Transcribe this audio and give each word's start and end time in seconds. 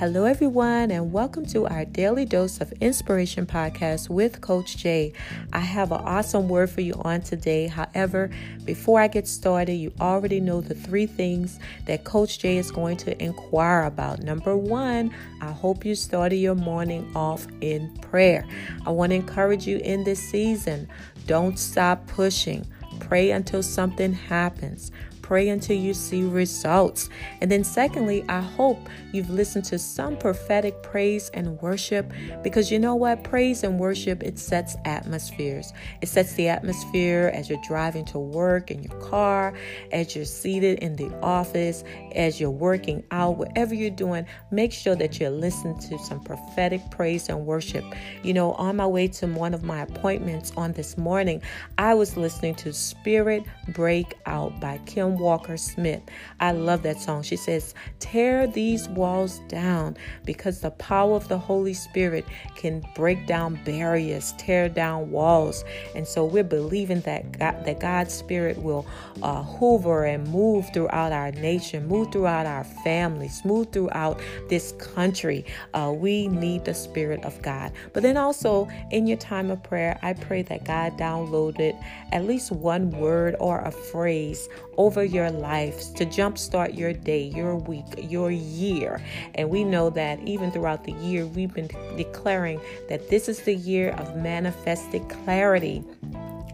Hello, 0.00 0.24
everyone, 0.24 0.90
and 0.90 1.12
welcome 1.12 1.44
to 1.44 1.66
our 1.66 1.84
daily 1.84 2.24
dose 2.24 2.58
of 2.62 2.72
inspiration 2.80 3.44
podcast 3.44 4.08
with 4.08 4.40
Coach 4.40 4.78
Jay. 4.78 5.12
I 5.52 5.58
have 5.58 5.92
an 5.92 6.00
awesome 6.00 6.48
word 6.48 6.70
for 6.70 6.80
you 6.80 6.94
on 7.04 7.20
today. 7.20 7.66
However, 7.66 8.30
before 8.64 8.98
I 8.98 9.08
get 9.08 9.28
started, 9.28 9.74
you 9.74 9.92
already 10.00 10.40
know 10.40 10.62
the 10.62 10.74
three 10.74 11.04
things 11.04 11.58
that 11.84 12.04
Coach 12.04 12.38
Jay 12.38 12.56
is 12.56 12.70
going 12.70 12.96
to 12.96 13.22
inquire 13.22 13.82
about. 13.82 14.22
Number 14.22 14.56
one, 14.56 15.14
I 15.42 15.52
hope 15.52 15.84
you 15.84 15.94
started 15.94 16.36
your 16.36 16.54
morning 16.54 17.12
off 17.14 17.46
in 17.60 17.94
prayer. 17.98 18.46
I 18.86 18.92
want 18.92 19.10
to 19.10 19.16
encourage 19.16 19.66
you 19.66 19.80
in 19.84 20.04
this 20.04 20.18
season 20.18 20.88
don't 21.26 21.58
stop 21.58 22.06
pushing. 22.06 22.66
Pray 23.00 23.32
until 23.32 23.62
something 23.62 24.14
happens 24.14 24.92
pray 25.30 25.48
until 25.48 25.76
you 25.76 25.94
see 25.94 26.24
results. 26.24 27.08
And 27.40 27.48
then, 27.52 27.62
secondly, 27.62 28.24
I 28.28 28.40
hope 28.40 28.88
you've 29.12 29.30
listened 29.30 29.64
to 29.66 29.78
some 29.78 30.16
prophetic 30.16 30.82
praise 30.82 31.30
and 31.32 31.56
worship 31.62 32.12
because 32.42 32.72
you 32.72 32.80
know 32.80 32.96
what? 32.96 33.22
Praise 33.22 33.62
and 33.62 33.78
worship, 33.78 34.24
it 34.24 34.40
sets 34.40 34.74
atmospheres. 34.84 35.72
It 36.00 36.08
sets 36.08 36.32
the 36.32 36.48
atmosphere 36.48 37.30
as 37.32 37.48
you're 37.48 37.62
driving 37.64 38.04
to 38.06 38.18
work 38.18 38.72
in 38.72 38.82
your 38.82 39.00
car, 39.02 39.54
as 39.92 40.16
you're 40.16 40.24
seated 40.24 40.80
in 40.80 40.96
the 40.96 41.12
office, 41.20 41.84
as 42.16 42.40
you're 42.40 42.50
working 42.50 43.04
out, 43.12 43.36
whatever 43.36 43.72
you're 43.72 43.90
doing, 43.90 44.26
make 44.50 44.72
sure 44.72 44.96
that 44.96 45.20
you're 45.20 45.30
listening 45.30 45.78
to 45.78 45.96
some 46.00 46.18
prophetic 46.24 46.80
praise 46.90 47.28
and 47.28 47.46
worship. 47.46 47.84
You 48.24 48.34
know, 48.34 48.54
on 48.54 48.74
my 48.74 48.86
way 48.88 49.06
to 49.06 49.28
one 49.28 49.54
of 49.54 49.62
my 49.62 49.82
appointments 49.82 50.52
on 50.56 50.72
this 50.72 50.98
morning, 50.98 51.40
I 51.78 51.94
was 51.94 52.16
listening 52.16 52.56
to 52.56 52.72
Spirit 52.72 53.44
Break 53.68 54.16
Out 54.26 54.58
by 54.58 54.78
Kim 54.86 55.19
Walker 55.20 55.56
Smith. 55.56 56.02
I 56.40 56.52
love 56.52 56.82
that 56.82 57.00
song. 57.00 57.22
She 57.22 57.36
says, 57.36 57.74
Tear 58.00 58.46
these 58.46 58.88
walls 58.88 59.40
down 59.48 59.96
because 60.24 60.60
the 60.60 60.70
power 60.72 61.14
of 61.14 61.28
the 61.28 61.38
Holy 61.38 61.74
Spirit 61.74 62.24
can 62.56 62.84
break 62.96 63.26
down 63.26 63.60
barriers, 63.64 64.34
tear 64.38 64.68
down 64.68 65.10
walls. 65.10 65.64
And 65.94 66.06
so 66.06 66.24
we're 66.24 66.42
believing 66.42 67.00
that 67.02 67.38
God, 67.38 67.64
that 67.64 67.80
God's 67.80 68.14
Spirit 68.14 68.58
will 68.58 68.86
uh, 69.22 69.42
hover 69.42 70.04
and 70.04 70.26
move 70.28 70.70
throughout 70.72 71.12
our 71.12 71.30
nation, 71.32 71.86
move 71.86 72.12
throughout 72.12 72.46
our 72.46 72.64
families, 72.64 73.42
move 73.44 73.70
throughout 73.72 74.20
this 74.48 74.72
country. 74.72 75.44
Uh, 75.74 75.92
we 75.94 76.28
need 76.28 76.64
the 76.64 76.74
Spirit 76.74 77.24
of 77.24 77.40
God. 77.42 77.72
But 77.92 78.02
then 78.02 78.16
also 78.16 78.68
in 78.90 79.06
your 79.06 79.18
time 79.18 79.50
of 79.50 79.62
prayer, 79.62 79.98
I 80.02 80.14
pray 80.14 80.42
that 80.42 80.64
God 80.64 80.96
downloaded 80.98 81.80
at 82.12 82.24
least 82.24 82.50
one 82.50 82.90
word 82.90 83.36
or 83.38 83.60
a 83.60 83.70
phrase 83.70 84.48
over 84.76 85.04
your 85.10 85.30
life 85.30 85.94
to 85.94 86.06
jumpstart 86.06 86.76
your 86.76 86.92
day, 86.92 87.24
your 87.24 87.56
week, 87.56 87.84
your 87.98 88.30
year. 88.30 89.02
And 89.34 89.50
we 89.50 89.64
know 89.64 89.90
that 89.90 90.20
even 90.20 90.50
throughout 90.50 90.84
the 90.84 90.92
year, 90.92 91.26
we've 91.26 91.52
been 91.52 91.70
declaring 91.96 92.60
that 92.88 93.10
this 93.10 93.28
is 93.28 93.42
the 93.42 93.54
year 93.54 93.90
of 93.92 94.16
manifested 94.16 95.08
clarity. 95.08 95.84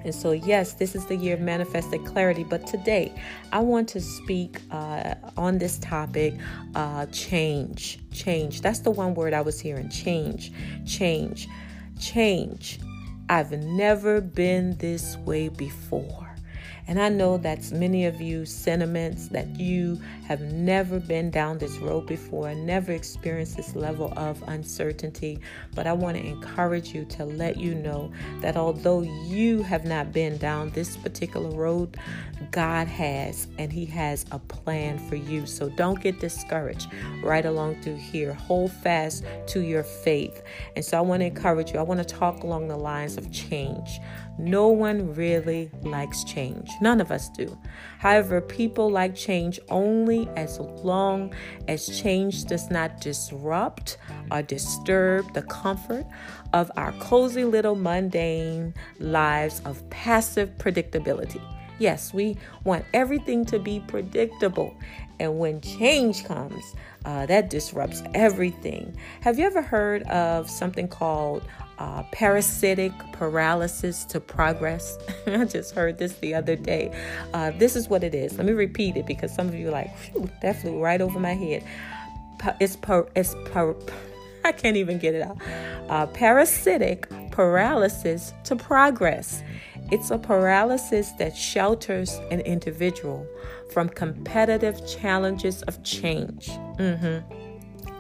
And 0.05 0.15
so, 0.15 0.31
yes, 0.31 0.75
this 0.75 0.95
is 0.95 1.05
the 1.07 1.17
year 1.17 1.35
of 1.35 1.41
manifested 1.41 2.05
clarity. 2.05 2.45
But 2.45 2.65
today, 2.67 3.13
I 3.51 3.59
want 3.59 3.89
to 3.89 4.01
speak 4.01 4.61
uh, 4.71 5.15
on 5.37 5.59
this 5.59 5.79
topic 5.79 6.35
uh, 6.77 7.07
change. 7.07 7.99
Change. 8.13 8.61
That's 8.61 8.79
the 8.79 8.93
one 8.93 9.15
word 9.15 9.35
I 9.35 9.41
was 9.41 9.59
hearing 9.59 9.89
change, 9.89 10.53
change, 10.87 11.49
change. 11.99 12.79
I've 13.29 13.51
never 13.51 14.21
been 14.21 14.77
this 14.77 15.17
way 15.19 15.49
before. 15.49 16.26
And 16.89 17.01
I 17.01 17.09
know 17.09 17.37
that's 17.37 17.73
many 17.73 18.07
of 18.07 18.21
you 18.21 18.47
sentiments 18.47 19.29
that 19.29 19.59
you 19.59 20.01
have 20.25 20.41
never 20.41 21.01
been 21.01 21.31
down 21.31 21.59
this 21.59 21.77
road 21.79 22.07
before, 22.07 22.55
never 22.55 22.93
experienced 22.93 23.57
this 23.57 23.75
level 23.75 24.13
of 24.17 24.43
uncertainty. 24.47 25.41
But 25.75 25.87
I 25.87 25.93
want 25.93 26.17
to 26.17 26.25
encourage 26.25 26.95
you 26.95 27.05
to 27.07 27.25
let 27.25 27.57
you 27.57 27.75
know 27.75 28.13
that 28.41 28.57
although 28.57 29.03
you 29.03 29.63
have 29.63 29.85
not 29.85 30.13
been 30.13 30.37
down 30.37 30.71
this 30.71 30.97
particular 30.97 31.51
road, 31.51 31.97
God 32.53 32.87
has, 32.87 33.49
and 33.59 33.73
He 33.73 33.85
has 33.87 34.25
a 34.31 34.39
plan 34.39 34.99
for 35.09 35.17
you. 35.17 35.47
So 35.47 35.69
don't 35.71 36.01
get 36.01 36.21
discouraged 36.21 36.89
right 37.23 37.45
along 37.45 37.83
through 37.83 37.97
here. 37.97 38.33
Hold 38.33 38.71
fast 38.71 39.25
to 39.49 39.61
your 39.61 39.83
faith. 39.83 40.43
And 40.77 40.85
so 40.85 40.99
I 40.99 41.01
want 41.01 41.21
to 41.23 41.27
encourage 41.27 41.73
you. 41.73 41.81
I 41.81 41.83
want 41.83 42.07
to 42.07 42.15
talk 42.15 42.43
along 42.43 42.69
the 42.69 42.77
lines 42.77 43.17
of 43.17 43.33
change. 43.33 43.99
No 44.39 44.69
one 44.69 45.15
really 45.15 45.71
likes 45.83 46.23
change. 46.25 46.71
None 46.81 47.01
of 47.01 47.11
us 47.11 47.29
do. 47.31 47.57
However, 47.99 48.41
people 48.41 48.91
like 48.91 49.15
change 49.15 49.59
only 49.71 50.29
as 50.37 50.59
long 50.59 51.33
as 51.69 52.01
change 52.01 52.45
does 52.45 52.71
not 52.71 53.01
disrupt 53.01 53.97
or 54.31 54.43
disturb 54.43 55.33
the 55.33 55.43
comfort 55.43 56.07
of 56.53 56.71
our 56.77 56.93
cozy 56.93 57.45
little 57.45 57.77
mundane 57.77 58.75
lives 58.99 59.63
of 59.65 59.89
passive 59.91 60.51
predictability. 60.59 61.41
Yes, 61.79 62.15
we 62.15 62.37
want 62.65 62.85
everything 62.95 63.45
to 63.47 63.59
be 63.59 63.81
predictable. 63.81 64.75
And 65.19 65.39
when 65.39 65.61
change 65.61 66.25
comes, 66.25 66.63
uh, 67.05 67.27
that 67.27 67.51
disrupts 67.51 68.03
everything. 68.15 68.97
Have 69.21 69.39
you 69.39 69.47
ever 69.47 69.63
heard 69.63 70.03
of 70.05 70.49
something 70.49 70.89
called 70.89 71.47
uh, 71.79 72.03
parasitic 72.13 72.93
paralysis 73.13 74.05
to 74.07 74.21
progress. 74.21 74.97
I 75.27 75.45
just 75.45 75.75
heard 75.75 75.99
this 75.99 76.15
the 76.15 76.35
other 76.35 76.57
day. 76.57 76.93
Uh, 77.35 77.53
this 77.53 77.77
is 77.77 77.89
what 77.89 78.03
it 78.03 78.15
is. 78.15 78.37
Let 78.37 78.47
me 78.47 78.53
repeat 78.53 78.97
it 78.97 79.07
because 79.07 79.35
some 79.35 79.49
of 79.49 79.55
you 79.55 79.69
are 79.69 79.73
like, 79.73 79.91
that 80.41 80.61
flew 80.61 80.83
right 80.83 81.01
over 81.01 81.19
my 81.19 81.35
head. 81.35 81.65
It's, 82.61 82.77
per, 82.77 83.09
it's 83.15 83.35
per, 83.47 83.75
I 84.45 84.53
can't 84.53 84.77
even 84.77 84.99
get 84.99 85.15
it 85.15 85.23
out. 85.23 85.39
Uh, 85.89 86.07
parasitic 86.07 87.09
paralysis 87.31 88.33
to 88.45 88.57
progress. 88.57 89.43
It's 89.91 90.11
a 90.11 90.19
paralysis 90.19 91.13
that 91.13 91.37
shelters 91.37 92.21
an 92.31 92.41
individual 92.41 93.27
from 93.73 93.89
competitive 93.89 94.87
challenges 94.87 95.63
of 95.63 95.83
change. 95.83 96.49
Mm-hmm 96.79 97.46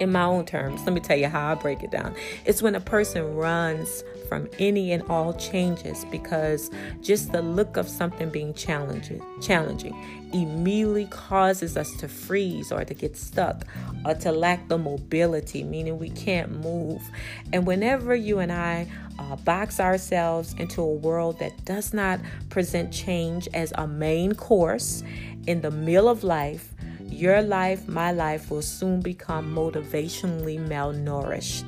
in 0.01 0.13
my 0.13 0.25
own 0.25 0.45
terms, 0.45 0.83
let 0.85 0.93
me 0.93 1.01
tell 1.01 1.17
you 1.17 1.29
how 1.29 1.53
I 1.53 1.55
break 1.55 1.83
it 1.83 1.91
down. 1.91 2.15
It's 2.45 2.63
when 2.63 2.75
a 2.75 2.81
person 2.81 3.35
runs 3.35 4.05
from 4.29 4.49
any 4.59 4.93
and 4.93 5.03
all 5.05 5.33
changes 5.35 6.05
because 6.07 6.71
just 7.01 7.33
the 7.33 7.43
look 7.43 7.77
of 7.77 7.89
something 7.89 8.31
being 8.31 8.55
challenging, 8.55 9.23
challenging 9.41 9.95
immediately 10.33 11.07
causes 11.07 11.77
us 11.77 11.97
to 11.97 12.09
freeze 12.09 12.73
or 12.73 12.85
to 12.85 12.95
get 12.95 13.17
stuck 13.17 13.65
or 14.05 14.15
to 14.15 14.33
lack 14.33 14.69
the 14.69 14.79
mobility, 14.79 15.65
meaning 15.65 15.99
we 15.99 16.11
can't 16.11 16.51
move. 16.61 17.03
And 17.53 17.67
whenever 17.67 18.15
you 18.15 18.39
and 18.41 18.53
I 18.53 18.87
uh, 19.19 19.37
box 19.37 19.81
ourselves 19.81 20.55
into 20.59 20.83
a 20.83 20.95
world 20.95 21.39
that 21.39 21.65
does 21.65 21.95
not 21.95 22.21
present 22.51 22.93
change 22.93 23.49
as 23.55 23.73
a 23.77 23.87
main 23.87 24.35
course 24.35 25.03
in 25.47 25.61
the 25.61 25.71
meal 25.71 26.09
of 26.09 26.25
life, 26.25 26.75
your 27.09 27.43
life, 27.43 27.89
my 27.89 28.13
life, 28.13 28.51
will 28.51 28.63
soon 28.63 29.01
become 29.01 29.55
motivationally 29.55 30.59
malnourished 30.59 31.65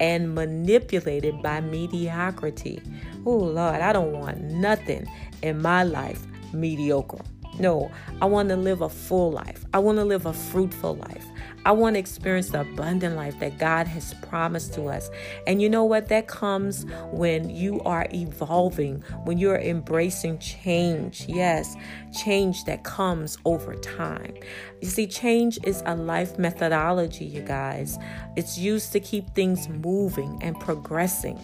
and 0.00 0.34
manipulated 0.34 1.42
by 1.42 1.60
mediocrity. 1.60 2.80
Oh, 3.26 3.36
Lord, 3.36 3.80
I 3.80 3.92
don't 3.92 4.12
want 4.12 4.40
nothing 4.40 5.06
in 5.42 5.60
my 5.62 5.84
life 5.84 6.26
mediocre. 6.52 7.24
No, 7.58 7.90
I 8.20 8.26
want 8.26 8.48
to 8.48 8.56
live 8.56 8.80
a 8.80 8.88
full 8.88 9.30
life. 9.30 9.64
I 9.72 9.78
want 9.78 9.98
to 9.98 10.04
live 10.04 10.26
a 10.26 10.32
fruitful 10.32 10.96
life. 10.96 11.24
I 11.66 11.72
want 11.72 11.94
to 11.94 12.00
experience 12.00 12.50
the 12.50 12.60
abundant 12.60 13.16
life 13.16 13.38
that 13.40 13.58
God 13.58 13.86
has 13.86 14.12
promised 14.14 14.74
to 14.74 14.84
us. 14.84 15.10
And 15.46 15.62
you 15.62 15.70
know 15.70 15.84
what? 15.84 16.08
That 16.08 16.26
comes 16.26 16.84
when 17.10 17.48
you 17.48 17.80
are 17.82 18.06
evolving, 18.12 19.02
when 19.24 19.38
you're 19.38 19.58
embracing 19.58 20.38
change. 20.38 21.24
Yes, 21.26 21.74
change 22.12 22.64
that 22.64 22.84
comes 22.84 23.38
over 23.46 23.74
time. 23.76 24.34
You 24.82 24.88
see, 24.88 25.06
change 25.06 25.58
is 25.64 25.82
a 25.86 25.96
life 25.96 26.38
methodology, 26.38 27.24
you 27.24 27.40
guys. 27.40 27.98
It's 28.36 28.58
used 28.58 28.92
to 28.92 29.00
keep 29.00 29.34
things 29.34 29.68
moving 29.68 30.38
and 30.42 30.58
progressing. 30.60 31.40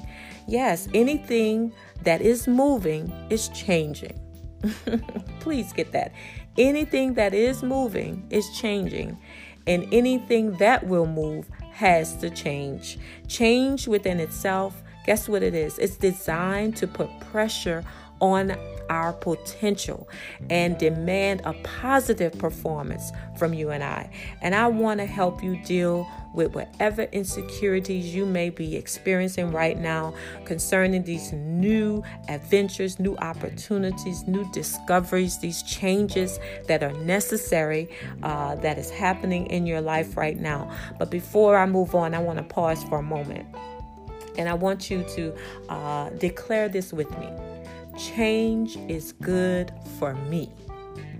Yes, 0.47 0.89
anything 0.93 1.73
that 2.03 2.21
is 2.21 2.47
moving 2.47 3.11
is 3.31 3.49
changing. 3.50 4.19
Please 5.41 5.73
get 5.73 5.93
that. 5.93 6.12
Anything 6.59 7.15
that 7.15 7.33
is 7.33 7.62
moving 7.62 8.27
is 8.29 8.47
changing 8.59 9.17
and 9.71 9.87
anything 9.93 10.57
that 10.57 10.85
will 10.85 11.07
move 11.07 11.49
has 11.71 12.17
to 12.17 12.29
change. 12.29 12.99
Change 13.29 13.87
within 13.87 14.19
itself, 14.19 14.83
guess 15.07 15.29
what 15.29 15.45
it 15.45 15.55
is? 15.55 15.79
It's 15.79 15.97
designed 15.97 16.77
to 16.79 16.89
put 16.89 17.09
pressure 17.21 17.85
on 18.21 18.57
our 18.91 19.13
potential 19.13 20.09
and 20.51 20.77
demand 20.77 21.41
a 21.45 21.55
positive 21.63 22.37
performance 22.39 23.13
from 23.39 23.55
you 23.55 23.71
and 23.71 23.83
I. 23.83 24.11
And 24.43 24.55
I 24.55 24.67
want 24.67 24.99
to 24.99 25.07
help 25.07 25.43
you 25.43 25.57
deal 25.63 26.07
with 26.35 26.55
whatever 26.55 27.03
insecurities 27.03 28.15
you 28.15 28.27
may 28.27 28.51
be 28.51 28.77
experiencing 28.77 29.51
right 29.53 29.79
now 29.79 30.15
concerning 30.45 31.03
these 31.05 31.33
new 31.33 32.03
adventures, 32.29 33.01
new 33.01 33.17
opportunities, 33.17 34.27
new 34.27 34.49
discoveries, 34.53 35.39
these 35.39 35.63
changes 35.63 36.39
that 36.67 36.83
are 36.83 36.93
necessary 36.93 37.89
uh, 38.23 38.55
that 38.57 38.79
is 38.79 38.91
happening 38.91 39.47
in 39.47 39.67
your 39.67 39.81
life 39.81 40.17
right 40.17 40.39
now. 40.39 40.71
But 40.99 41.11
before 41.11 41.57
I 41.57 41.67
move 41.67 41.95
on, 41.95 42.15
I 42.15 42.19
want 42.19 42.39
to 42.39 42.45
pause 42.45 42.83
for 42.85 42.99
a 42.99 43.03
moment. 43.03 43.47
And 44.37 44.49
I 44.49 44.55
want 44.55 44.91
you 44.91 45.05
to 45.17 45.37
uh, 45.69 46.11
declare 46.11 46.69
this 46.69 46.93
with 46.93 47.11
me 47.19 47.29
change 48.00 48.76
is 48.88 49.12
good 49.12 49.73
for 49.99 50.14
me. 50.14 50.50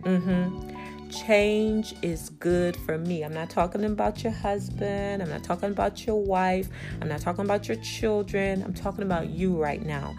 Mm-hmm 0.02 0.70
change 1.10 1.94
is 2.02 2.30
good 2.30 2.76
for 2.76 2.96
me. 2.96 3.24
I'm 3.24 3.34
not 3.34 3.50
talking 3.50 3.84
about 3.84 4.22
your 4.22 4.32
husband. 4.32 5.22
I'm 5.22 5.28
not 5.28 5.42
talking 5.42 5.70
about 5.70 6.06
your 6.06 6.22
wife. 6.22 6.68
I'm 7.00 7.08
not 7.08 7.20
talking 7.20 7.44
about 7.44 7.68
your 7.68 7.76
children. 7.78 8.62
I'm 8.62 8.74
talking 8.74 9.02
about 9.02 9.28
you 9.28 9.60
right 9.60 9.84
now. 9.84 10.16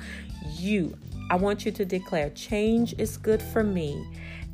You. 0.58 0.98
I 1.30 1.36
want 1.36 1.66
you 1.66 1.72
to 1.72 1.86
declare 1.86 2.30
change 2.32 2.94
is 2.98 3.16
good 3.16 3.42
for 3.42 3.64
me 3.64 4.06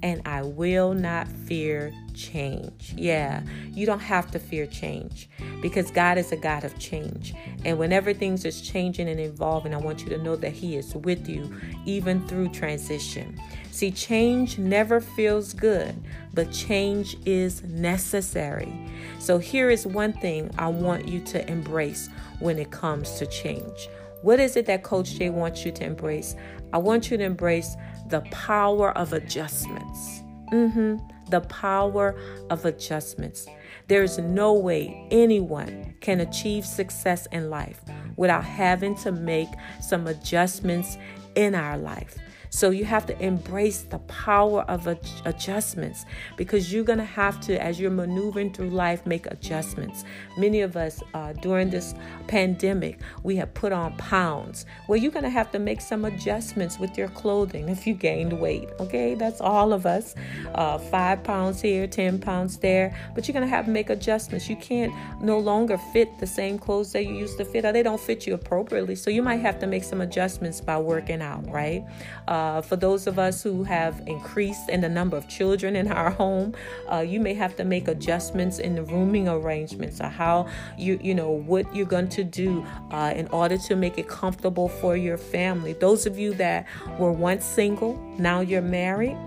and 0.04 0.22
I 0.26 0.44
will 0.44 0.94
not 0.94 1.28
fear 1.28 1.92
change. 2.14 2.94
Yeah, 2.96 3.42
you 3.72 3.86
don't 3.86 4.00
have 4.00 4.32
to 4.32 4.40
fear 4.40 4.66
change 4.66 5.30
because 5.62 5.92
God 5.92 6.18
is 6.18 6.32
a 6.32 6.38
God 6.38 6.64
of 6.64 6.78
change. 6.78 7.34
And 7.66 7.80
whenever 7.80 8.14
things 8.14 8.46
is 8.46 8.62
changing 8.62 9.10
and 9.10 9.20
evolving, 9.20 9.74
I 9.74 9.78
want 9.78 10.04
you 10.04 10.10
to 10.10 10.18
know 10.18 10.36
that 10.36 10.52
He 10.52 10.76
is 10.76 10.96
with 10.96 11.28
you 11.28 11.54
even 11.86 12.28
through 12.28 12.50
transition. 12.50 13.40
See, 13.72 13.92
change 13.92 14.58
never 14.58 15.00
feels 15.00 15.54
good, 15.54 15.96
but 16.34 16.52
change 16.52 17.18
is 17.26 17.64
necessary. 17.64 18.74
So, 19.20 19.38
here 19.38 19.70
is 19.70 19.86
one 19.86 20.14
thing 20.14 20.50
I 20.58 20.68
want 20.68 21.08
you 21.08 21.20
to 21.26 21.50
embrace 21.50 22.10
when 22.40 22.58
it 22.58 22.72
comes 22.72 23.18
to 23.20 23.26
change. 23.26 23.90
What 24.24 24.40
is 24.40 24.56
it 24.56 24.66
that 24.66 24.84
Coach 24.84 25.16
Jay 25.16 25.30
wants 25.30 25.64
you 25.64 25.72
to 25.74 25.84
embrace? 25.84 26.36
I 26.74 26.80
want 26.80 27.12
you 27.12 27.18
to 27.18 27.24
embrace 27.24 27.76
the 28.09 28.21
power 28.31 28.92
of 28.98 29.13
adjustments. 29.13 30.24
Mm-hmm. 30.51 30.98
The 31.30 31.42
power 31.42 32.15
of 32.50 32.65
adjustments. 32.65 33.48
There's 33.88 34.18
no 34.18 34.54
way 34.54 35.07
anyone 35.12 35.95
can 36.01 36.21
achieve 36.21 36.65
success 36.65 37.27
in 37.31 37.50
life 37.50 37.81
without 38.15 38.45
having 38.45 38.95
to 38.95 39.12
make 39.12 39.50
some 39.81 40.07
adjustments 40.07 40.98
in 41.36 41.54
our 41.54 41.77
life. 41.77 42.18
So 42.50 42.70
you 42.70 42.86
have 42.86 43.06
to 43.08 43.22
embrace 43.22 43.82
the 43.82 44.00
power 44.00 44.62
of 44.64 44.88
adjustments 45.26 46.06
because 46.38 46.72
you're 46.72 46.84
going 46.84 47.00
to 47.00 47.06
have 47.06 47.40
to, 47.42 47.62
as 47.62 47.80
you're 47.80 47.92
maneuvering 47.92 48.54
through 48.54 48.70
life, 48.70 49.06
make 49.06 49.26
adjustments. 49.28 50.04
Many 50.38 50.62
of 50.62 50.78
us 50.78 51.02
uh, 51.14 51.34
during 51.34 51.70
this 51.70 51.94
pandemic, 52.28 53.00
we 53.24 53.36
have 53.38 53.54
put 53.54 53.72
on 53.72 53.96
pounds. 53.98 54.66
Well, 54.88 54.98
you're 54.98 55.12
going 55.12 55.24
to 55.24 55.30
have 55.30 55.52
to 55.52 55.60
make 55.60 55.82
some 55.82 56.06
adjustments 56.06 56.80
with 56.80 56.98
your 56.98 57.10
clothing 57.10 57.70
if 57.70 57.86
you 57.86 57.94
gained 57.94 58.40
weight. 58.40 58.70
Okay, 58.80 59.16
that's 59.16 59.42
all 59.42 59.74
of 59.74 59.86
us. 59.86 60.16
Uh, 60.56 60.78
five 60.78 61.24
pounds 61.24 61.62
here, 61.62 61.88
10 61.88 62.20
pounds 62.20 62.58
there, 62.58 62.96
but 63.14 63.28
you're 63.28 63.34
going 63.34 63.46
to 63.46 63.56
have 63.56 63.66
to 63.66 63.72
make 63.72 63.90
adjustments. 63.90 64.50
You 64.50 64.56
can't 64.56 64.94
no 65.22 65.38
longer 65.40 65.78
fit 65.78 66.20
the 66.20 66.28
same 66.28 66.58
clothes 66.58 66.92
that 66.94 67.06
you 67.06 67.16
used 67.16 67.38
to 67.38 67.46
fit, 67.46 67.66
or 67.66 67.72
they 67.72 67.84
don't 67.84 68.00
fit 68.00 68.26
you 68.26 68.34
appropriately. 68.34 68.96
So 68.96 69.10
you 69.10 69.22
might 69.22 69.42
have 69.42 69.60
to 69.60 69.68
make 69.68 69.84
some 69.84 70.02
adjustments 70.02 70.62
by 70.62 70.78
working 70.78 71.22
out, 71.22 71.48
right? 71.50 71.86
Uh, 72.28 72.37
uh, 72.38 72.62
for 72.62 72.75
those 72.75 73.07
of 73.07 73.18
us 73.18 73.42
who 73.42 73.63
have 73.63 73.95
increased 74.06 74.69
in 74.69 74.81
the 74.81 74.89
number 74.89 75.18
of 75.18 75.28
children 75.28 75.75
in 75.75 75.92
our 75.92 76.12
home, 76.12 76.54
uh, 76.92 77.00
you 77.00 77.19
may 77.19 77.34
have 77.34 77.56
to 77.56 77.63
make 77.63 77.88
adjustments 77.88 78.60
in 78.60 78.75
the 78.75 78.84
rooming 78.84 79.28
arrangements 79.28 80.00
or 80.00 80.10
how 80.10 80.48
you 80.78 81.00
you 81.01 81.16
know 81.16 81.31
what 81.31 81.63
you're 81.75 81.94
going 81.98 82.10
to 82.10 82.24
do 82.24 82.63
uh, 82.92 83.12
in 83.16 83.28
order 83.30 83.57
to 83.57 83.75
make 83.75 83.98
it 83.98 84.07
comfortable 84.07 84.69
for 84.69 84.95
your 84.95 85.18
family. 85.18 85.74
Those 85.74 86.06
of 86.06 86.19
you 86.19 86.34
that 86.36 86.68
were 87.00 87.12
once 87.12 87.44
single, 87.44 87.95
now 88.19 88.42
you're 88.42 88.62
married 88.62 89.18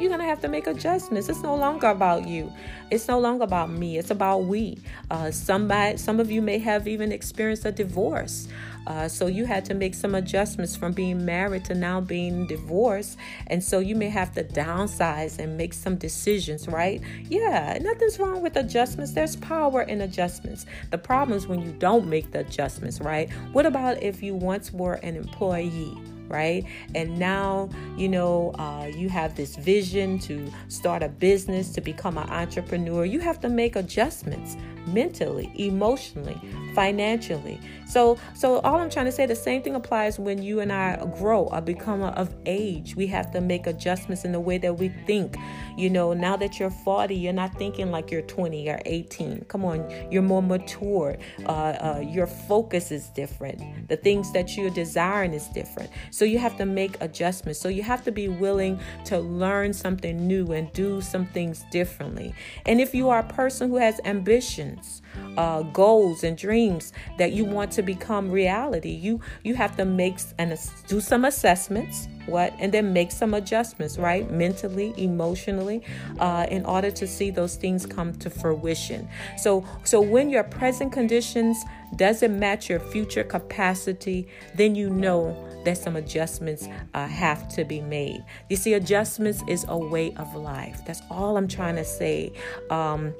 you're 0.00 0.08
going 0.08 0.20
to 0.20 0.26
have 0.26 0.40
to 0.40 0.48
make 0.48 0.66
adjustments. 0.66 1.28
It's 1.28 1.42
no 1.42 1.54
longer 1.54 1.88
about 1.88 2.26
you. 2.26 2.52
It's 2.90 3.06
no 3.06 3.20
longer 3.20 3.44
about 3.44 3.70
me. 3.70 3.98
It's 3.98 4.10
about 4.10 4.44
we. 4.44 4.78
Uh, 5.10 5.30
somebody, 5.30 5.96
some 5.98 6.18
of 6.20 6.30
you 6.30 6.40
may 6.42 6.58
have 6.58 6.88
even 6.88 7.12
experienced 7.12 7.64
a 7.64 7.72
divorce. 7.72 8.48
Uh, 8.86 9.06
so 9.08 9.26
you 9.26 9.44
had 9.44 9.64
to 9.66 9.74
make 9.74 9.94
some 9.94 10.14
adjustments 10.14 10.74
from 10.74 10.92
being 10.92 11.24
married 11.24 11.64
to 11.66 11.74
now 11.74 12.00
being 12.00 12.46
divorced. 12.46 13.18
And 13.48 13.62
so 13.62 13.78
you 13.78 13.94
may 13.94 14.08
have 14.08 14.32
to 14.34 14.44
downsize 14.44 15.38
and 15.38 15.56
make 15.56 15.74
some 15.74 15.96
decisions, 15.96 16.66
right? 16.66 17.00
Yeah, 17.28 17.78
nothing's 17.80 18.18
wrong 18.18 18.42
with 18.42 18.56
adjustments. 18.56 19.12
There's 19.12 19.36
power 19.36 19.82
in 19.82 20.00
adjustments. 20.00 20.66
The 20.90 20.98
problem 20.98 21.36
is 21.36 21.46
when 21.46 21.60
you 21.60 21.72
don't 21.72 22.08
make 22.08 22.32
the 22.32 22.40
adjustments, 22.40 23.00
right? 23.00 23.30
What 23.52 23.66
about 23.66 24.02
if 24.02 24.22
you 24.22 24.34
once 24.34 24.72
were 24.72 24.94
an 24.94 25.16
employee? 25.16 25.96
Right? 26.30 26.64
And 26.94 27.18
now, 27.18 27.68
you 27.96 28.08
know, 28.08 28.52
uh, 28.58 28.90
you 28.94 29.08
have 29.08 29.34
this 29.34 29.56
vision 29.56 30.18
to 30.20 30.50
start 30.68 31.02
a 31.02 31.08
business, 31.08 31.70
to 31.72 31.80
become 31.80 32.16
an 32.16 32.30
entrepreneur. 32.30 33.04
You 33.04 33.20
have 33.20 33.40
to 33.40 33.48
make 33.48 33.76
adjustments 33.76 34.56
mentally, 34.86 35.52
emotionally, 35.56 36.40
financially. 36.74 37.60
So, 37.86 38.18
so 38.34 38.60
all 38.60 38.76
I'm 38.76 38.90
trying 38.90 39.06
to 39.06 39.12
say, 39.12 39.26
the 39.26 39.34
same 39.34 39.62
thing 39.62 39.74
applies 39.74 40.18
when 40.18 40.42
you 40.42 40.60
and 40.60 40.72
I 40.72 40.96
grow 41.18 41.44
or 41.44 41.60
become 41.60 42.02
of 42.02 42.34
age. 42.46 42.94
We 42.96 43.06
have 43.08 43.32
to 43.32 43.40
make 43.40 43.66
adjustments 43.66 44.24
in 44.24 44.32
the 44.32 44.40
way 44.40 44.58
that 44.58 44.78
we 44.78 44.88
think. 45.06 45.36
You 45.76 45.90
know, 45.90 46.12
now 46.12 46.36
that 46.36 46.58
you're 46.58 46.70
40, 46.70 47.14
you're 47.14 47.32
not 47.32 47.56
thinking 47.58 47.90
like 47.90 48.10
you're 48.10 48.22
20 48.22 48.68
or 48.68 48.80
18. 48.86 49.44
Come 49.48 49.64
on, 49.64 49.90
you're 50.10 50.22
more 50.22 50.42
mature. 50.42 51.18
Uh, 51.46 51.50
uh, 51.50 52.04
your 52.06 52.26
focus 52.26 52.90
is 52.90 53.08
different. 53.08 53.88
The 53.88 53.96
things 53.96 54.32
that 54.32 54.56
you're 54.56 54.70
desiring 54.70 55.32
is 55.32 55.48
different. 55.48 55.90
So 56.20 56.26
you 56.26 56.38
have 56.38 56.58
to 56.58 56.66
make 56.66 56.98
adjustments. 57.00 57.60
So 57.60 57.70
you 57.70 57.82
have 57.82 58.04
to 58.04 58.12
be 58.12 58.28
willing 58.28 58.78
to 59.06 59.18
learn 59.20 59.72
something 59.72 60.26
new 60.26 60.52
and 60.52 60.70
do 60.74 61.00
some 61.00 61.24
things 61.24 61.64
differently. 61.70 62.34
And 62.66 62.78
if 62.78 62.94
you 62.94 63.08
are 63.08 63.20
a 63.20 63.26
person 63.26 63.70
who 63.70 63.78
has 63.78 64.02
ambitions, 64.04 65.00
uh, 65.38 65.62
goals 65.62 66.22
and 66.22 66.36
dreams 66.36 66.92
that 67.16 67.32
you 67.32 67.46
want 67.46 67.72
to 67.72 67.82
become 67.82 68.30
reality. 68.30 68.90
You 68.90 69.20
you 69.44 69.54
have 69.54 69.76
to 69.76 69.86
make 69.86 70.18
and 70.38 70.54
do 70.88 71.00
some 71.00 71.24
assessments, 71.24 72.06
what, 72.30 72.54
and 72.58 72.72
then 72.72 72.92
make 72.92 73.10
some 73.10 73.34
adjustments, 73.34 73.98
right, 73.98 74.30
mentally, 74.30 74.94
emotionally, 74.96 75.82
uh, 76.18 76.46
in 76.50 76.64
order 76.64 76.90
to 76.90 77.06
see 77.06 77.30
those 77.30 77.56
things 77.56 77.86
come 77.86 78.12
to 78.14 78.30
fruition. 78.30 79.08
So 79.36 79.64
so 79.84 80.00
when 80.00 80.30
your 80.30 80.44
present 80.44 80.92
conditions 80.92 81.64
doesn't 81.96 82.38
match 82.38 82.68
your 82.68 82.80
future 82.80 83.24
capacity, 83.24 84.28
then 84.54 84.74
you 84.74 84.90
know 84.90 85.36
that 85.64 85.76
some 85.76 85.96
adjustments 85.96 86.68
uh, 86.94 87.06
have 87.06 87.48
to 87.56 87.64
be 87.64 87.80
made. 87.80 88.24
You 88.48 88.56
see, 88.56 88.74
adjustments 88.74 89.42
is 89.46 89.66
a 89.68 89.76
way 89.76 90.14
of 90.14 90.34
life. 90.34 90.80
That's 90.86 91.02
all 91.10 91.36
I'm 91.36 91.48
trying 91.48 91.76
to 91.76 91.84
say. 91.84 92.32
Um, 92.70 93.14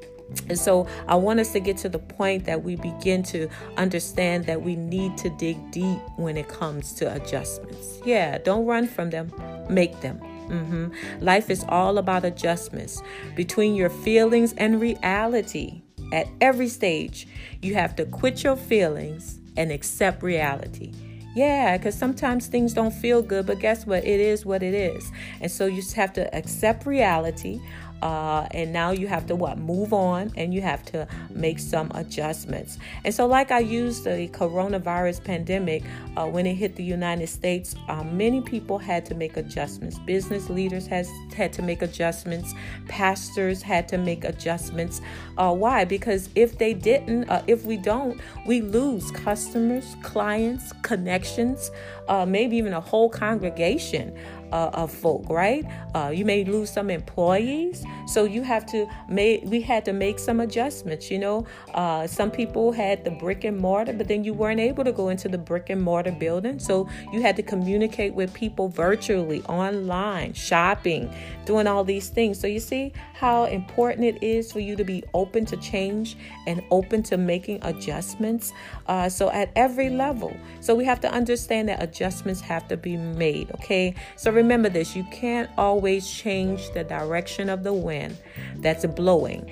and 0.48 0.58
so 0.58 0.86
I 1.06 1.14
want 1.16 1.40
us 1.40 1.52
to 1.52 1.60
get 1.60 1.76
to 1.78 1.88
the 1.88 1.98
point 1.98 2.44
that 2.44 2.62
we 2.62 2.76
begin 2.76 3.22
to 3.24 3.48
understand 3.76 4.46
that 4.46 4.62
we 4.62 4.76
need 4.76 5.16
to 5.18 5.30
dig 5.30 5.70
deep 5.70 5.98
when 6.16 6.36
it 6.36 6.48
comes 6.48 6.92
to 6.94 7.12
adjustments. 7.14 8.00
Yeah, 8.04 8.38
don't 8.38 8.66
run 8.66 8.86
from 8.86 9.10
them, 9.10 9.32
make 9.68 10.00
them. 10.00 10.20
Mm-hmm. 10.48 11.24
Life 11.24 11.50
is 11.50 11.64
all 11.68 11.98
about 11.98 12.24
adjustments 12.24 13.02
between 13.36 13.74
your 13.74 13.90
feelings 13.90 14.52
and 14.54 14.80
reality. 14.80 15.82
At 16.12 16.26
every 16.40 16.68
stage, 16.68 17.28
you 17.62 17.74
have 17.74 17.94
to 17.96 18.04
quit 18.04 18.42
your 18.42 18.56
feelings 18.56 19.38
and 19.56 19.70
accept 19.70 20.22
reality. 20.22 20.92
Yeah, 21.36 21.76
because 21.76 21.94
sometimes 21.94 22.48
things 22.48 22.74
don't 22.74 22.92
feel 22.92 23.22
good, 23.22 23.46
but 23.46 23.60
guess 23.60 23.86
what? 23.86 24.04
It 24.04 24.18
is 24.18 24.44
what 24.44 24.64
it 24.64 24.74
is. 24.74 25.12
And 25.40 25.50
so 25.50 25.66
you 25.66 25.76
just 25.76 25.94
have 25.94 26.12
to 26.14 26.34
accept 26.34 26.86
reality 26.86 27.60
uh, 28.02 28.46
and 28.52 28.72
now 28.72 28.90
you 28.90 29.06
have 29.06 29.26
to 29.26 29.36
what? 29.36 29.58
Move 29.58 29.92
on 29.92 30.32
and 30.36 30.52
you 30.54 30.60
have 30.62 30.84
to 30.86 31.06
make 31.30 31.58
some 31.58 31.90
adjustments. 31.94 32.78
And 33.04 33.14
so 33.14 33.26
like 33.26 33.50
i 33.50 33.58
used 33.58 34.04
the 34.04 34.28
coronavirus 34.28 35.22
pandemic 35.24 35.82
uh, 36.16 36.26
when 36.26 36.46
it 36.46 36.54
hit 36.54 36.76
the 36.76 36.82
united 36.82 37.28
states 37.28 37.74
uh, 37.88 38.02
many 38.04 38.40
people 38.40 38.78
had 38.78 39.04
to 39.06 39.14
make 39.14 39.36
adjustments. 39.36 39.98
Business 40.00 40.50
leaders 40.50 40.86
has 40.86 41.08
had 41.34 41.52
to 41.54 41.62
make 41.62 41.82
adjustments. 41.82 42.54
Pastors 42.88 43.62
had 43.62 43.88
to 43.88 43.98
make 43.98 44.24
adjustments. 44.24 45.00
Uh, 45.36 45.54
why? 45.54 45.84
Because 45.84 46.28
if 46.34 46.58
they 46.58 46.74
didn't 46.74 47.28
uh, 47.30 47.42
if 47.46 47.64
we 47.64 47.76
don't 47.76 48.20
we 48.46 48.60
lose 48.60 49.10
customers 49.10 49.96
clients 50.02 50.72
connections 50.82 51.70
uh, 52.08 52.26
maybe 52.26 52.56
even 52.56 52.72
a 52.72 52.80
whole 52.80 53.08
congregation 53.08 54.16
uh, 54.52 54.70
of 54.74 54.90
folk, 54.92 55.28
right? 55.28 55.64
Uh, 55.94 56.10
you 56.14 56.24
may 56.24 56.44
lose 56.44 56.70
some 56.70 56.90
employees, 56.90 57.84
so 58.06 58.24
you 58.24 58.42
have 58.42 58.66
to 58.66 58.86
make. 59.08 59.42
We 59.44 59.60
had 59.60 59.84
to 59.86 59.92
make 59.92 60.18
some 60.18 60.40
adjustments. 60.40 61.10
You 61.10 61.18
know, 61.18 61.46
uh, 61.74 62.06
some 62.06 62.30
people 62.30 62.72
had 62.72 63.04
the 63.04 63.10
brick 63.10 63.44
and 63.44 63.56
mortar, 63.56 63.92
but 63.92 64.08
then 64.08 64.24
you 64.24 64.34
weren't 64.34 64.60
able 64.60 64.84
to 64.84 64.92
go 64.92 65.08
into 65.08 65.28
the 65.28 65.38
brick 65.38 65.70
and 65.70 65.82
mortar 65.82 66.12
building, 66.12 66.58
so 66.58 66.88
you 67.12 67.22
had 67.22 67.36
to 67.36 67.42
communicate 67.42 68.14
with 68.14 68.32
people 68.34 68.68
virtually, 68.68 69.42
online, 69.42 70.32
shopping, 70.32 71.12
doing 71.44 71.66
all 71.66 71.84
these 71.84 72.08
things. 72.08 72.38
So 72.38 72.46
you 72.46 72.60
see 72.60 72.92
how 73.14 73.44
important 73.44 74.06
it 74.06 74.22
is 74.22 74.52
for 74.52 74.60
you 74.60 74.76
to 74.76 74.84
be 74.84 75.02
open 75.14 75.44
to 75.46 75.56
change 75.56 76.16
and 76.46 76.62
open 76.70 77.02
to 77.04 77.16
making 77.16 77.58
adjustments. 77.62 78.52
Uh, 78.86 79.08
so 79.08 79.30
at 79.30 79.50
every 79.56 79.90
level, 79.90 80.34
so 80.60 80.74
we 80.74 80.84
have 80.84 81.00
to 81.00 81.10
understand 81.10 81.68
that 81.68 81.82
adjustments 81.82 82.40
have 82.40 82.66
to 82.68 82.76
be 82.76 82.96
made. 82.96 83.50
Okay, 83.56 83.94
so 84.16 84.30
remember 84.42 84.68
this: 84.68 84.96
you 84.96 85.04
can't 85.12 85.50
always 85.56 86.10
change 86.10 86.70
the 86.72 86.84
direction 86.84 87.48
of 87.48 87.62
the 87.62 87.72
wind 87.72 88.16
that's 88.56 88.84
blowing, 88.86 89.42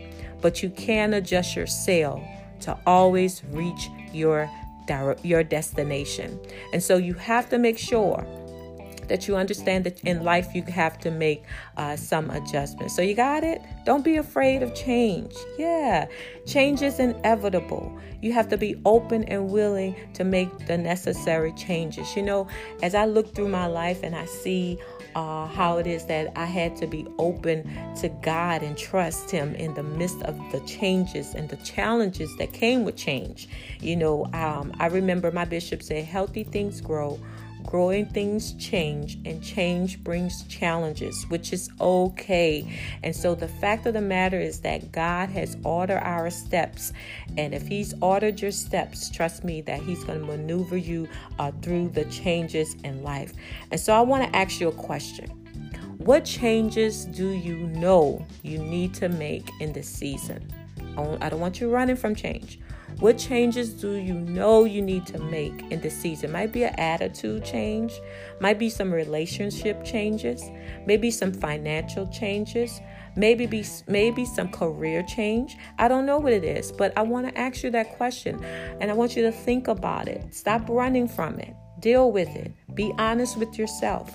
but 0.41 0.63
you 0.63 0.71
can 0.71 1.15
adjust 1.15 1.57
your 1.57 1.67
sail 1.67 2.23
to 2.61 2.77
always 2.87 3.43
reach 3.51 3.89
your 4.13 4.51
your 5.23 5.45
destination. 5.45 6.41
And 6.73 6.83
so 6.83 6.97
you 6.97 7.15
have 7.15 7.51
to 7.51 7.59
make 7.59 7.79
sure 7.79 8.27
that 9.09 9.29
you 9.29 9.37
understand 9.37 9.85
that 9.85 10.01
in 10.05 10.23
life 10.23 10.55
you 10.55 10.63
have 10.65 10.99
to 11.01 11.11
make 11.11 11.45
uh, 11.77 11.97
some 11.97 12.31
adjustments. 12.31 12.95
So 12.95 13.03
you 13.03 13.15
got 13.15 13.45
it? 13.45 13.63
Don't 13.85 14.05
be 14.05 14.17
afraid 14.17 14.63
of 14.63 14.75
change. 14.75 15.35
Yeah, 15.59 16.07
change 16.47 16.83
is 16.83 16.99
inevitable. 16.99 17.99
You 18.21 18.33
have 18.33 18.49
to 18.49 18.59
be 18.59 18.81
open 18.85 19.25
and 19.25 19.51
willing 19.51 19.95
to 20.15 20.25
make 20.25 20.67
the 20.67 20.77
necessary 20.77 21.53
changes. 21.53 22.17
You 22.17 22.23
know, 22.23 22.49
as 22.83 22.95
I 22.95 23.05
look 23.05 23.35
through 23.35 23.49
my 23.49 23.67
life 23.67 24.03
and 24.03 24.17
I 24.17 24.27
see 24.27 24.79
uh, 25.15 25.47
how 25.47 25.79
it 25.79 25.87
is 25.87 26.05
that 26.07 26.33
I 26.37 26.45
had 26.45 26.77
to 26.77 26.87
be 26.87 27.07
open 27.19 27.71
to 27.97 28.09
God 28.09 28.63
and 28.63 28.77
trust 28.77 29.31
Him 29.31 29.55
in 29.55 29.75
the 29.75 29.83
midst 29.83 30.23
of 30.23 30.37
the 30.53 30.61
changes 30.61 31.35
and 31.35 31.49
the 31.49 31.57
challenges 31.59 32.35
that 32.37 32.53
came 32.53 32.85
with 32.85 32.97
change. 32.97 33.49
You 33.81 33.97
know, 33.97 34.27
um, 34.33 34.73
I 34.79 34.87
remember 34.87 35.31
my 35.31 35.45
bishop 35.45 35.83
said, 35.83 36.05
Healthy 36.05 36.45
things 36.45 36.81
grow 36.81 37.19
growing 37.65 38.07
things 38.07 38.55
change 38.55 39.19
and 39.25 39.43
change 39.43 40.03
brings 40.03 40.45
challenges 40.45 41.25
which 41.29 41.53
is 41.53 41.71
okay. 41.81 42.81
And 43.03 43.15
so 43.15 43.35
the 43.35 43.49
fact 43.49 43.87
of 43.87 43.95
the 43.95 44.01
matter 44.01 44.41
is 44.41 44.61
that 44.61 44.93
god 44.93 45.29
has 45.31 45.57
ordered 45.65 46.01
our 46.03 46.31
steps. 46.31 46.93
And 47.37 47.55
if 47.55 47.67
he's 47.67 47.95
ordered 48.01 48.41
your 48.41 48.53
steps 48.53 49.11
trust 49.11 49.45
me 49.45 49.61
that 49.63 49.81
he's 49.83 50.05
going 50.05 50.21
to 50.21 50.27
maneuver 50.27 50.77
you 50.77 51.09
uh, 51.39 51.53
through 51.63 51.91
the 51.91 52.05
changes 52.07 52.75
in 52.85 53.03
life. 53.03 53.33
And 53.71 53.81
so 53.81 53.95
i 53.95 54.01
want 54.01 54.25
to 54.25 54.37
ask 54.37 54.61
you 54.61 54.69
a 54.69 54.73
question. 54.73 55.31
What 55.99 56.25
changes 56.25 57.05
do 57.05 57.31
you 57.31 57.57
know 57.57 58.25
you 58.43 58.59
need 58.59 58.95
to 58.95 59.09
make 59.09 59.51
in 59.61 59.73
this 59.73 59.89
season? 59.89 60.47
I 60.97 61.29
don't 61.29 61.41
want 61.41 61.61
you 61.61 61.71
running 61.71 61.97
from 61.97 62.15
change 62.15 62.59
what 63.01 63.17
changes 63.17 63.73
do 63.73 63.93
you 63.93 64.15
know 64.15 64.65
you 64.65 64.83
need 64.83 65.07
to 65.07 65.19
make 65.19 65.71
in 65.71 65.81
this 65.81 65.97
season? 65.97 66.33
Might 66.33 66.51
be 66.51 66.65
an 66.65 66.75
attitude 66.79 67.45
change, 67.45 67.93
might 68.41 68.59
be 68.59 68.69
some 68.69 68.93
relationship 68.93 69.85
changes, 69.85 70.43
maybe 70.85 71.13
some 71.13 71.33
financial 71.33 72.09
changes, 72.09 72.81
maybe 73.15 73.47
be 73.47 73.65
maybe 73.87 74.25
some 74.25 74.49
career 74.49 75.05
change. 75.05 75.57
I 75.79 75.87
don't 75.87 76.07
know 76.07 76.19
what 76.19 76.33
it 76.33 76.43
is, 76.43 76.73
but 76.73 76.93
I 76.97 77.03
want 77.03 77.29
to 77.29 77.39
ask 77.39 77.63
you 77.63 77.71
that 77.71 77.97
question 77.97 78.43
and 78.81 78.91
I 78.91 78.95
want 78.95 79.15
you 79.15 79.23
to 79.23 79.33
think 79.33 79.69
about 79.69 80.09
it. 80.09 80.35
Stop 80.35 80.69
running 80.69 81.07
from 81.07 81.39
it. 81.39 81.55
Deal 81.79 82.11
with 82.11 82.35
it. 82.35 82.53
Be 82.75 82.93
honest 82.99 83.37
with 83.37 83.57
yourself. 83.57 84.13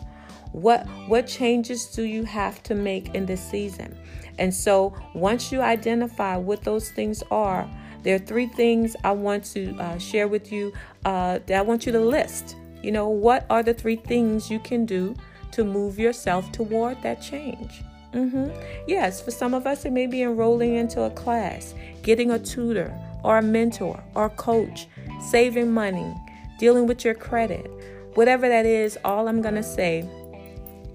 What 0.52 0.86
what 1.08 1.26
changes 1.26 1.86
do 1.86 2.04
you 2.04 2.26
have 2.26 2.62
to 2.64 2.76
make 2.76 3.16
in 3.16 3.26
this 3.26 3.42
season? 3.42 3.98
And 4.40 4.54
so 4.54 4.94
once 5.16 5.54
you 5.54 5.62
identify 5.62 6.36
what 6.36 6.64
those 6.64 6.90
things 6.92 7.24
are, 7.32 7.70
there 8.04 8.16
are 8.16 8.20
three 8.20 8.48
things 8.48 8.96
I 9.04 9.12
want 9.12 9.46
to 9.54 9.76
uh, 9.78 9.98
share 9.98 10.28
with 10.28 10.52
you 10.52 10.74
uh, 11.06 11.40
that 11.46 11.58
I 11.58 11.62
want 11.62 11.86
you 11.86 11.92
to 11.94 12.00
list. 12.00 12.56
You 12.82 12.92
know, 12.92 13.08
what 13.08 13.46
are 13.50 13.64
the 13.64 13.74
three 13.74 13.96
things 13.96 14.52
you 14.52 14.60
can 14.60 14.86
do 14.86 15.16
to 15.52 15.64
move 15.64 15.98
yourself 15.98 16.52
toward 16.52 17.02
that 17.02 17.22
change? 17.22 17.82
Mm-hmm. 18.14 18.50
Yes, 18.88 19.22
for 19.22 19.32
some 19.32 19.54
of 19.54 19.66
us, 19.66 19.86
it 19.86 19.92
may 19.92 20.06
be 20.06 20.22
enrolling 20.22 20.76
into 20.76 21.02
a 21.02 21.10
class, 21.10 21.74
getting 22.04 22.32
a 22.32 22.40
tutor 22.40 22.94
or 23.24 23.38
a 23.38 23.42
mentor 23.42 24.04
or 24.16 24.26
a 24.26 24.30
coach, 24.30 24.88
saving 25.20 25.72
money, 25.72 26.14
dealing 26.60 26.86
with 26.86 27.04
your 27.04 27.16
credit. 27.16 27.72
Whatever 28.16 28.48
that 28.50 28.66
is, 28.66 28.98
all 29.04 29.28
I'm 29.28 29.42
going 29.42 29.56
to 29.56 29.64
say 29.64 30.08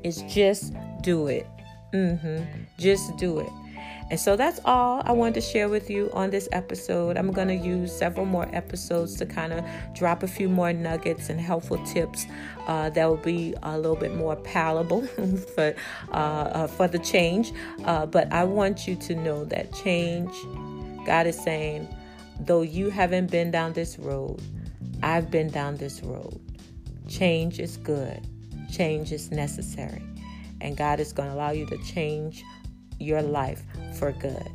is 0.04 0.22
just 0.28 0.74
do 1.00 1.26
it. 1.26 1.46
Mm-hmm. 1.92 2.44
Just 2.78 3.16
do 3.16 3.40
it. 3.40 3.50
And 4.10 4.18
so 4.18 4.36
that's 4.36 4.58
all 4.64 5.02
I 5.04 5.12
wanted 5.12 5.34
to 5.34 5.40
share 5.42 5.68
with 5.68 5.90
you 5.90 6.10
on 6.14 6.30
this 6.30 6.48
episode. 6.52 7.18
I'm 7.18 7.30
going 7.30 7.48
to 7.48 7.54
use 7.54 7.94
several 7.94 8.24
more 8.24 8.48
episodes 8.54 9.16
to 9.16 9.26
kind 9.26 9.52
of 9.52 9.64
drop 9.94 10.22
a 10.22 10.28
few 10.28 10.48
more 10.48 10.72
nuggets 10.72 11.28
and 11.28 11.38
helpful 11.38 11.78
tips 11.84 12.26
uh, 12.66 12.88
that 12.90 13.06
will 13.06 13.16
be 13.16 13.54
a 13.62 13.76
little 13.76 13.96
bit 13.96 14.14
more 14.14 14.36
palatable 14.36 15.06
for 15.54 15.74
uh, 16.10 16.14
uh, 16.14 16.66
for 16.66 16.88
the 16.88 16.98
change. 16.98 17.52
Uh, 17.84 18.06
but 18.06 18.32
I 18.32 18.44
want 18.44 18.88
you 18.88 18.96
to 18.96 19.14
know 19.14 19.44
that 19.46 19.72
change, 19.74 20.32
God 21.04 21.26
is 21.26 21.38
saying, 21.38 21.86
though 22.40 22.62
you 22.62 22.88
haven't 22.88 23.30
been 23.30 23.50
down 23.50 23.74
this 23.74 23.98
road, 23.98 24.40
I've 25.02 25.30
been 25.30 25.50
down 25.50 25.76
this 25.76 26.02
road. 26.02 26.40
Change 27.08 27.60
is 27.60 27.76
good. 27.76 28.26
Change 28.70 29.12
is 29.12 29.30
necessary. 29.30 30.02
And 30.60 30.76
God 30.76 30.98
is 30.98 31.12
going 31.12 31.28
to 31.28 31.34
allow 31.34 31.50
you 31.50 31.66
to 31.66 31.78
change 31.84 32.42
your 32.98 33.22
life 33.22 33.62
for 33.98 34.12
good. 34.12 34.50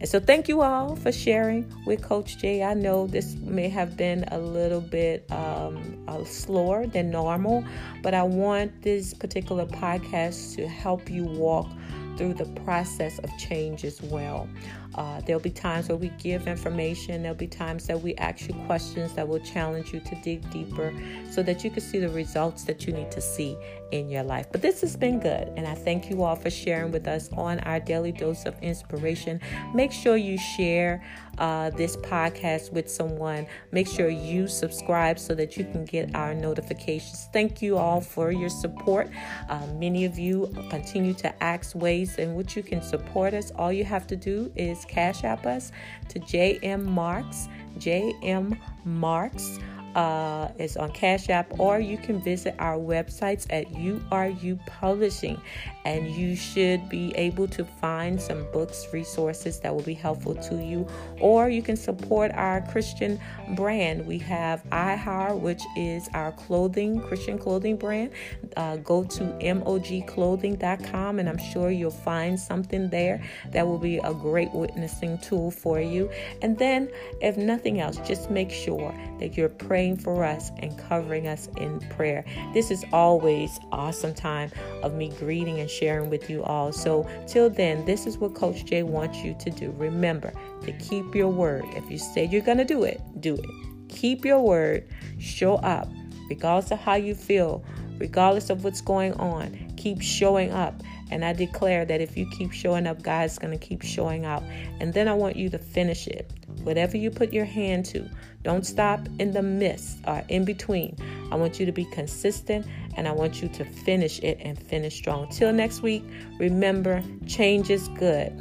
And 0.00 0.08
so, 0.08 0.18
thank 0.18 0.48
you 0.48 0.62
all 0.62 0.96
for 0.96 1.12
sharing 1.12 1.72
with 1.86 2.02
Coach 2.02 2.38
Jay. 2.38 2.64
I 2.64 2.74
know 2.74 3.06
this 3.06 3.36
may 3.36 3.68
have 3.68 3.96
been 3.96 4.24
a 4.32 4.38
little 4.38 4.80
bit 4.80 5.30
um, 5.30 6.04
uh, 6.08 6.24
slower 6.24 6.86
than 6.86 7.10
normal, 7.10 7.64
but 8.02 8.12
I 8.12 8.24
want 8.24 8.82
this 8.82 9.14
particular 9.14 9.64
podcast 9.64 10.56
to 10.56 10.66
help 10.66 11.08
you 11.08 11.24
walk 11.24 11.68
through 12.16 12.34
the 12.34 12.46
process 12.62 13.20
of 13.20 13.30
change 13.38 13.84
as 13.84 14.02
well. 14.02 14.48
Uh, 14.94 15.20
there'll 15.22 15.40
be 15.40 15.50
times 15.50 15.88
where 15.88 15.96
we 15.96 16.08
give 16.18 16.46
information, 16.46 17.22
there'll 17.22 17.36
be 17.36 17.46
times 17.46 17.86
that 17.86 18.00
we 18.00 18.14
ask 18.16 18.48
you 18.48 18.54
questions 18.66 19.12
that 19.14 19.26
will 19.26 19.40
challenge 19.40 19.92
you 19.92 20.00
to 20.00 20.14
dig 20.22 20.48
deeper 20.50 20.92
so 21.30 21.42
that 21.42 21.64
you 21.64 21.70
can 21.70 21.80
see 21.80 21.98
the 21.98 22.08
results 22.08 22.64
that 22.64 22.86
you 22.86 22.92
need 22.92 23.10
to 23.10 23.20
see 23.20 23.56
in 23.92 24.08
your 24.08 24.22
life. 24.22 24.46
But 24.50 24.62
this 24.62 24.80
has 24.80 24.96
been 24.96 25.20
good, 25.20 25.52
and 25.56 25.66
I 25.66 25.74
thank 25.74 26.10
you 26.10 26.22
all 26.22 26.36
for 26.36 26.50
sharing 26.50 26.92
with 26.92 27.06
us 27.06 27.30
on 27.32 27.60
our 27.60 27.78
daily 27.78 28.12
dose 28.12 28.46
of 28.46 28.54
inspiration. 28.62 29.40
Make 29.74 29.92
sure 29.92 30.16
you 30.16 30.38
share 30.38 31.02
uh, 31.38 31.70
this 31.70 31.96
podcast 31.96 32.72
with 32.72 32.90
someone. 32.90 33.46
Make 33.70 33.88
sure 33.88 34.08
you 34.08 34.48
subscribe 34.48 35.18
so 35.18 35.34
that 35.34 35.56
you 35.56 35.64
can 35.64 35.84
get 35.84 36.14
our 36.14 36.34
notifications. 36.34 37.28
Thank 37.32 37.62
you 37.62 37.78
all 37.78 38.00
for 38.00 38.30
your 38.30 38.48
support. 38.50 39.10
Uh, 39.48 39.66
many 39.74 40.04
of 40.04 40.18
you 40.18 40.52
continue 40.70 41.14
to 41.14 41.42
ask 41.42 41.74
ways 41.74 42.18
in 42.18 42.34
which 42.34 42.56
you 42.56 42.62
can 42.62 42.82
support 42.82 43.34
us. 43.34 43.50
All 43.52 43.72
you 43.72 43.84
have 43.84 44.06
to 44.08 44.16
do 44.16 44.52
is 44.56 44.81
cash 44.84 45.24
app 45.24 45.46
us 45.46 45.72
to 46.08 46.20
JM 46.20 46.84
Marks, 46.84 47.48
JM 47.78 48.58
Marks 48.84 49.58
uh, 49.94 50.48
is 50.58 50.76
on 50.76 50.90
Cash 50.92 51.28
App, 51.28 51.58
or 51.58 51.78
you 51.78 51.96
can 51.96 52.20
visit 52.20 52.54
our 52.58 52.76
websites 52.76 53.46
at 53.50 53.70
URU 53.72 54.58
Publishing, 54.66 55.40
and 55.84 56.10
you 56.10 56.34
should 56.36 56.88
be 56.88 57.12
able 57.16 57.46
to 57.48 57.64
find 57.64 58.20
some 58.20 58.46
books, 58.52 58.86
resources 58.92 59.60
that 59.60 59.74
will 59.74 59.82
be 59.82 59.94
helpful 59.94 60.34
to 60.34 60.56
you, 60.62 60.86
or 61.20 61.48
you 61.48 61.62
can 61.62 61.76
support 61.76 62.30
our 62.32 62.60
Christian 62.62 63.20
brand. 63.54 64.06
We 64.06 64.18
have 64.18 64.62
iHeart, 64.70 65.40
which 65.40 65.62
is 65.76 66.08
our 66.14 66.32
clothing, 66.32 67.00
Christian 67.00 67.38
clothing 67.38 67.76
brand. 67.76 68.12
Uh, 68.56 68.76
go 68.76 69.04
to 69.04 69.24
mogclothing.com, 69.24 71.18
and 71.18 71.28
I'm 71.28 71.38
sure 71.38 71.70
you'll 71.70 71.90
find 71.90 72.38
something 72.38 72.88
there 72.88 73.22
that 73.50 73.66
will 73.66 73.78
be 73.78 73.98
a 73.98 74.14
great 74.14 74.52
witnessing 74.52 75.18
tool 75.18 75.50
for 75.50 75.80
you. 75.80 76.10
And 76.40 76.58
then, 76.58 76.88
if 77.20 77.36
nothing 77.36 77.80
else, 77.80 77.98
just 77.98 78.30
make 78.30 78.50
sure 78.50 78.94
that 79.18 79.36
you're 79.36 79.48
praying 79.48 79.81
praying 79.82 79.96
for 79.96 80.22
us 80.22 80.52
and 80.58 80.78
covering 80.78 81.26
us 81.26 81.48
in 81.56 81.80
prayer. 81.90 82.24
This 82.54 82.70
is 82.70 82.84
always 82.92 83.58
awesome 83.72 84.14
time 84.14 84.48
of 84.84 84.94
me 84.94 85.08
greeting 85.18 85.58
and 85.58 85.68
sharing 85.68 86.08
with 86.08 86.30
you 86.30 86.44
all. 86.44 86.72
So 86.72 87.08
till 87.26 87.50
then, 87.50 87.84
this 87.84 88.06
is 88.06 88.16
what 88.16 88.32
Coach 88.32 88.64
Jay 88.64 88.84
wants 88.84 89.24
you 89.24 89.34
to 89.40 89.50
do. 89.50 89.74
Remember 89.76 90.32
to 90.62 90.72
keep 90.74 91.16
your 91.16 91.30
word. 91.30 91.64
If 91.74 91.90
you 91.90 91.98
say 91.98 92.26
you're 92.26 92.42
going 92.42 92.58
to 92.58 92.64
do 92.64 92.84
it, 92.84 93.00
do 93.20 93.34
it. 93.34 93.50
Keep 93.88 94.24
your 94.24 94.38
word. 94.38 94.88
Show 95.18 95.56
up 95.56 95.88
regardless 96.28 96.70
of 96.70 96.78
how 96.78 96.94
you 96.94 97.16
feel, 97.16 97.64
regardless 97.98 98.50
of 98.50 98.62
what's 98.62 98.82
going 98.82 99.14
on. 99.14 99.74
Keep 99.76 100.00
showing 100.00 100.52
up. 100.52 100.80
And 101.10 101.24
I 101.24 101.32
declare 101.32 101.84
that 101.86 102.00
if 102.00 102.16
you 102.16 102.30
keep 102.30 102.52
showing 102.52 102.86
up, 102.86 103.02
God's 103.02 103.36
going 103.36 103.58
to 103.58 103.66
keep 103.66 103.82
showing 103.82 104.24
out. 104.24 104.44
And 104.78 104.94
then 104.94 105.08
I 105.08 105.14
want 105.14 105.34
you 105.34 105.50
to 105.50 105.58
finish 105.58 106.06
it 106.06 106.30
Whatever 106.62 106.96
you 106.96 107.10
put 107.10 107.32
your 107.32 107.44
hand 107.44 107.84
to, 107.86 108.08
don't 108.42 108.64
stop 108.64 109.00
in 109.18 109.32
the 109.32 109.42
midst 109.42 109.98
or 110.06 110.22
in 110.28 110.44
between. 110.44 110.96
I 111.30 111.36
want 111.36 111.58
you 111.58 111.66
to 111.66 111.72
be 111.72 111.84
consistent 111.86 112.66
and 112.96 113.08
I 113.08 113.12
want 113.12 113.42
you 113.42 113.48
to 113.48 113.64
finish 113.64 114.20
it 114.20 114.38
and 114.40 114.58
finish 114.58 114.96
strong. 114.96 115.28
Till 115.30 115.52
next 115.52 115.82
week, 115.82 116.04
remember 116.38 117.02
change 117.26 117.70
is 117.70 117.88
good 117.88 118.32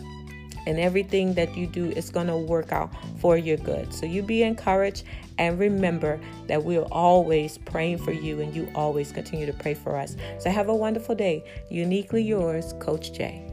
and 0.67 0.79
everything 0.79 1.33
that 1.33 1.55
you 1.55 1.67
do 1.67 1.89
is 1.91 2.09
going 2.09 2.27
to 2.27 2.37
work 2.37 2.71
out 2.71 2.91
for 3.19 3.37
your 3.37 3.57
good. 3.57 3.93
So 3.93 4.05
you 4.05 4.21
be 4.21 4.43
encouraged 4.43 5.03
and 5.37 5.57
remember 5.57 6.19
that 6.47 6.63
we're 6.63 6.83
always 6.83 7.57
praying 7.57 7.99
for 7.99 8.11
you 8.11 8.41
and 8.41 8.55
you 8.55 8.71
always 8.75 9.11
continue 9.11 9.45
to 9.45 9.53
pray 9.53 9.73
for 9.73 9.95
us. 9.95 10.15
So 10.39 10.49
have 10.49 10.69
a 10.69 10.75
wonderful 10.75 11.15
day. 11.15 11.43
Uniquely 11.69 12.21
yours, 12.21 12.73
Coach 12.79 13.13
Jay. 13.13 13.50